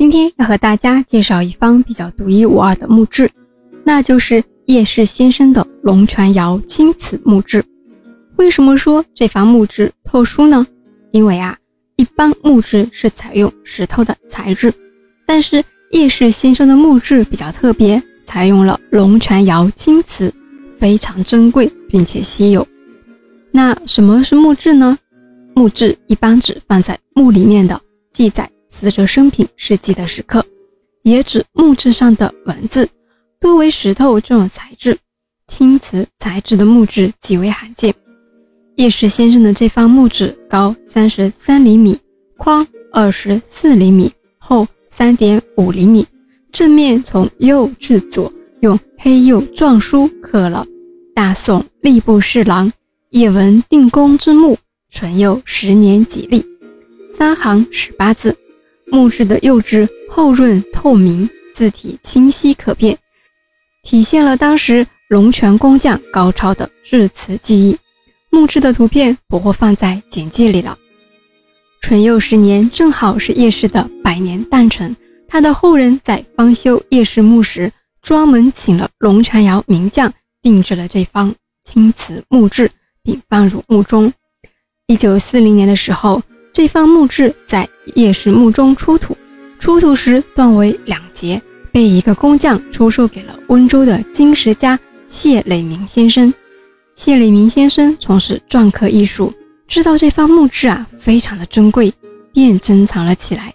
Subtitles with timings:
[0.00, 3.28] 今天要和大家介绍一方比较独一无二的墓志，
[3.84, 7.62] 那就是叶氏先生的龙泉窑青瓷墓志。
[8.36, 10.66] 为什么说这方墓志特殊呢？
[11.12, 11.54] 因为啊，
[11.96, 14.72] 一般墓志是采用石头的材质，
[15.26, 20.32] 但是叶氏先生的墓志比较特别，采用了龙泉窑青瓷，
[20.72, 22.66] 非常珍贵并且稀有。
[23.50, 24.96] 那什么是墓志呢？
[25.54, 27.78] 墓志一般指放在墓里面的
[28.10, 30.42] 记载死者生平事迹的时刻，
[31.02, 32.88] 也指墓志上的文字
[33.38, 34.96] 多为石头这种材质，
[35.46, 37.92] 青瓷材质的墓志极为罕见。
[38.76, 41.98] 叶石先生的这方墓志高三十三厘米，
[42.38, 46.06] 宽二十四厘米，厚三点五厘米，
[46.52, 50.64] 正面从右至左用黑釉篆书刻了
[51.14, 52.72] “大宋吏部侍郎
[53.10, 54.56] 叶文定公之墓”。
[54.88, 56.44] 淳佑十年吉利，
[57.16, 58.36] 三行十八字，
[58.90, 62.98] 木质的釉质厚润透明，字体清晰可辨，
[63.82, 67.78] 体现了当时龙泉工匠高超的制瓷技艺。
[68.30, 70.78] 木质的图片不会放在简介里了。
[71.80, 82.70] 淳佑十年正好是叶氏的百年诞辰，他的后人在方修叶氏墓时，专门请了龙泉窑名匠定制了这方青瓷木质，
[83.02, 84.12] 并放入墓中。
[84.86, 86.20] 一九四零年的时候，
[86.52, 89.16] 这方墓志在叶氏墓中出土，
[89.58, 91.40] 出土时断为两截，
[91.72, 96.32] 被一个工匠出售给了温州的金石家谢磊明先生。
[96.92, 99.32] 谢磊明先生从事篆刻艺术，
[99.68, 101.92] 知道这方墓志啊非常的珍贵，
[102.32, 103.54] 便珍藏了起来。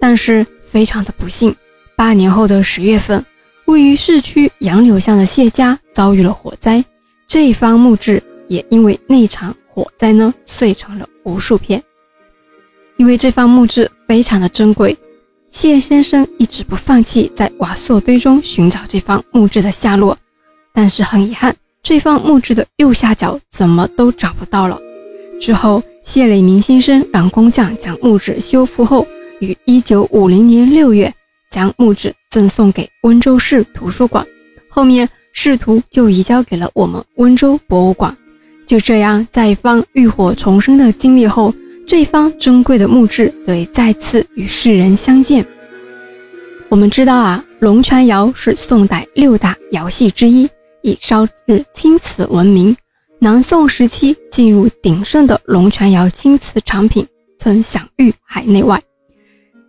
[0.00, 1.54] 但是非常的不幸，
[1.96, 3.24] 八年后的十月份，
[3.66, 6.84] 位于市区杨柳巷的谢家遭遇了火灾，
[7.26, 9.54] 这方墓志也因为那场。
[9.74, 11.82] 火灾呢，碎成了无数片。
[12.96, 14.96] 因为这方木质非常的珍贵，
[15.48, 20.16] 谢先生一直不放弃在瓦砾堆中寻找这方木质的下落。
[20.72, 24.80] 但是很遗憾，这方木质的右下角怎么都找不到了。
[25.40, 29.06] 之后，谢磊明先生让工匠将木质修复后，
[29.40, 31.12] 于一九五零年六月
[31.50, 34.24] 将木质赠送给温州市图书馆。
[34.68, 38.16] 后面，仕图就移交给了我们温州博物馆。
[38.64, 41.52] 就这样，在一方浴火重生的经历后，
[41.86, 45.46] 这方珍贵的墓志得以再次与世人相见。
[46.68, 50.48] 我们知道啊，龙泉窑是宋代六大窑系之一，
[50.82, 52.76] 以烧制青瓷闻名。
[53.18, 57.06] 南宋时期进入鼎盛的龙泉窑青瓷产品，
[57.38, 58.80] 曾享誉海内外。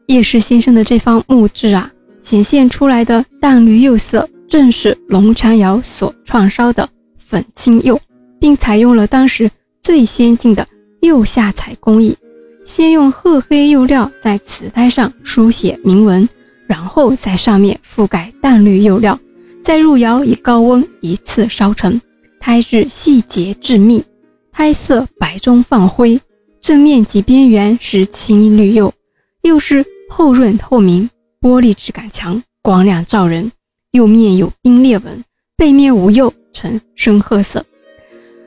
[0.08, 6.88] 叶氏先生的这方墓志啊，显现出来的淡绿釉色，正是龙泉窑所创烧的
[7.18, 8.00] 粉青釉。
[8.40, 9.50] 并采用了当时
[9.82, 10.68] 最先进的
[11.04, 12.18] 釉下彩工艺，
[12.64, 16.28] 先用褐黑釉料在瓷胎上书写铭文，
[16.66, 19.20] 然后在上面覆盖淡绿釉料，
[19.62, 22.00] 再入窑以高温一次烧成，
[22.40, 24.06] 胎质细节致密，
[24.50, 26.18] 胎色白中泛灰，
[26.62, 28.94] 正面及边缘是青绿釉，
[29.42, 31.10] 釉是厚润透明，
[31.42, 33.52] 玻璃质感强，光亮照人。
[33.92, 35.22] 釉面有冰裂纹，
[35.58, 37.66] 背面无釉，呈深褐色。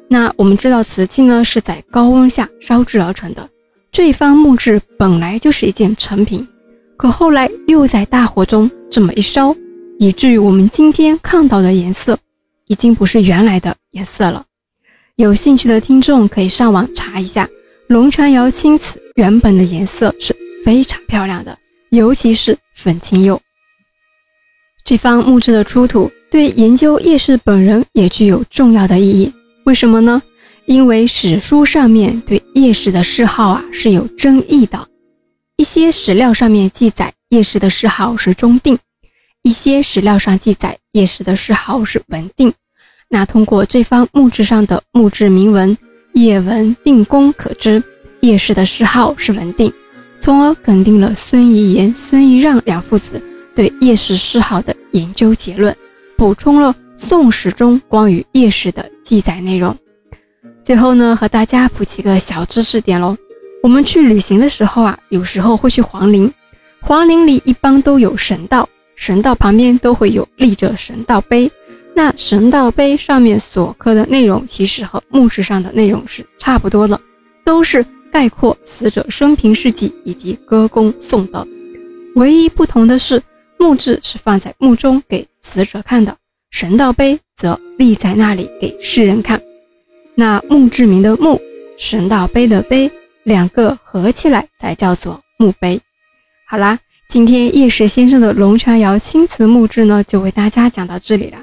[0.09, 3.49] 那我们知道瓷器呢是在高温下烧制而成的，
[3.91, 6.47] 这一方木质本来就是一件成品，
[6.97, 9.55] 可后来又在大火中这么一烧，
[9.99, 12.19] 以至于我们今天看到的颜色
[12.67, 14.45] 已经不是原来的颜色了。
[15.17, 17.49] 有兴趣的听众可以上网查一下，
[17.89, 21.59] 龙泉窑青瓷原本的颜色是非常漂亮的，
[21.91, 23.41] 尤其是粉青釉。
[24.85, 29.33] 这方木质的出土对研究叶氏本人也具有重要的意义。
[29.67, 30.23] 为什么呢？
[30.67, 34.87] 因为史书上面对叶氏的谥号啊是有争议的。
[35.57, 38.79] 一些史料上面记载叶氏的谥号是中定，
[39.43, 42.53] 一些史料上记载叶氏的谥号是文定。
[43.09, 45.77] 那通过这方墓志上的墓志铭文
[46.15, 47.83] “叶文定公”可知，
[48.21, 49.73] 叶氏的谥号是文定，
[50.21, 53.21] 从而肯定了孙怡言、孙怡让两父子
[53.57, 55.77] 对叶氏谥号的研究结论，
[56.17, 56.73] 补充了。
[56.99, 59.77] 宋史中关于叶氏的记载内容。
[60.65, 63.17] 最后呢，和大家普及个小知识点喽。
[63.63, 66.33] 我们去旅行的时候啊，有时候会去皇陵，
[66.81, 71.49] 皇陵里一般都有神道，神道旁边都会有立着神道碑。
[71.95, 77.01] 那神道碑上面所刻的内容，其实和墓志上的内容是差不多的，
[77.45, 81.47] 都是概括死者生平事迹以及歌功颂德。
[82.17, 83.23] 唯一不同的是，
[83.57, 86.17] 墓志是放在墓中给死者看的。
[86.51, 89.41] 神道碑则立在那里给世人看。
[90.15, 91.41] 那墓志铭的墓，
[91.77, 92.91] 神道碑的碑，
[93.25, 95.79] 两个合起来才叫做墓碑。
[96.49, 101.39] 好啦，今天叶氏先生的龙泉窑青瓷木质呢，就为大家讲到这里了。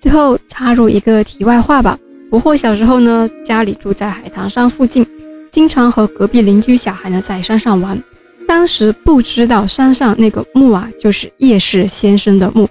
[0.00, 1.98] 最后插入一个题外话吧，
[2.30, 5.06] 不惑小时候呢，家里住在海棠山附近，
[5.50, 8.02] 经常和隔壁邻居小孩呢在山上玩。
[8.46, 12.68] 当时不知道山上那个墓啊，就是叶氏先生的墓。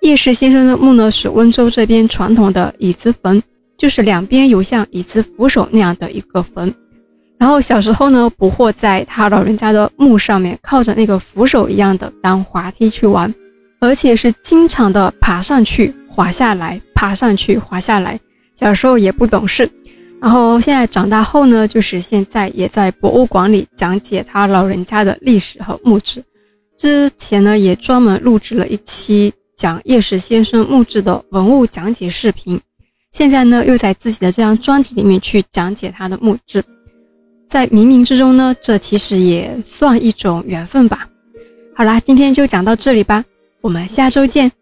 [0.00, 3.42] 叶氏先生的墓呢，是温州这边传统的椅子坟，
[3.76, 6.72] 就是两边有像椅子扶手那样的一个坟。
[7.38, 13.32] 然后小时候呢，不惑在他老人家的墓上面靠着那个扶手一样的当滑梯去玩，
[13.80, 18.18] 而且是经常的爬上去滑下来，爬上去滑下来。
[18.54, 19.70] 小时候也不懂事，
[20.20, 26.22] 然后现在长大后呢，就是现在也在博物馆里讲解他老人家的历史和墓志。
[26.76, 32.58] 之前呢，也专门录制了一期讲叶石先生墓志的文物讲解视频。
[33.10, 36.62] 现在呢，又在自己的这张专辑里面去讲解他的墓志。
[37.48, 41.08] 在冥冥之中呢，这其实也算一种缘分吧。
[41.74, 43.24] 好啦，今天就讲到这里吧，
[43.60, 44.52] 我们下周见。